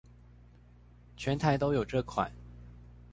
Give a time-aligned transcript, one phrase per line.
[1.15, 2.31] 全台都有這款